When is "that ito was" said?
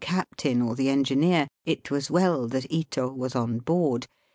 2.47-3.35